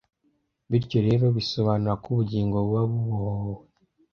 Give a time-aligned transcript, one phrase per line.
[0.69, 3.61] Bityo rero, bisobanura ko ubugingo buba bubohowe